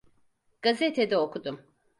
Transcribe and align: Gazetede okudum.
Gazetede 0.61 1.17
okudum. 1.17 1.59